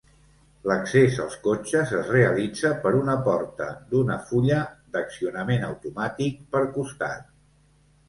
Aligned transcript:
L'accés 0.69 1.19
als 1.25 1.35
cotxes 1.43 1.93
es 1.97 2.09
realitza 2.15 2.73
per 2.87 2.95
una 3.01 3.17
porta 3.29 3.69
d'una 3.93 4.19
fulla 4.33 4.61
d'accionament 4.97 5.71
automàtic 5.73 6.45
per 6.57 6.67
costat. 6.81 7.35